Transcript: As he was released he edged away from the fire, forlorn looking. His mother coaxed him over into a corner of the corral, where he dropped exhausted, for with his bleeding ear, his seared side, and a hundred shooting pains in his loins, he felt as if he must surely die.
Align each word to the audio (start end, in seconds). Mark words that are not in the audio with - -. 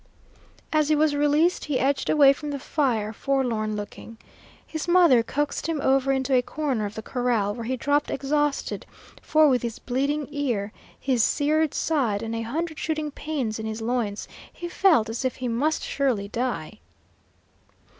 As 0.73 0.89
he 0.89 0.95
was 0.95 1.15
released 1.15 1.65
he 1.65 1.77
edged 1.77 2.09
away 2.09 2.33
from 2.33 2.49
the 2.49 2.57
fire, 2.57 3.13
forlorn 3.13 3.75
looking. 3.75 4.17
His 4.65 4.87
mother 4.87 5.21
coaxed 5.21 5.67
him 5.69 5.79
over 5.79 6.11
into 6.11 6.33
a 6.33 6.41
corner 6.41 6.87
of 6.87 6.95
the 6.95 7.03
corral, 7.03 7.53
where 7.53 7.65
he 7.65 7.77
dropped 7.77 8.09
exhausted, 8.09 8.87
for 9.21 9.47
with 9.47 9.61
his 9.61 9.77
bleeding 9.77 10.27
ear, 10.31 10.71
his 10.99 11.23
seared 11.23 11.75
side, 11.75 12.23
and 12.23 12.35
a 12.35 12.41
hundred 12.41 12.79
shooting 12.79 13.11
pains 13.11 13.59
in 13.59 13.67
his 13.67 13.79
loins, 13.79 14.27
he 14.51 14.67
felt 14.67 15.07
as 15.07 15.23
if 15.23 15.35
he 15.35 15.47
must 15.47 15.83
surely 15.83 16.27
die. 16.27 16.79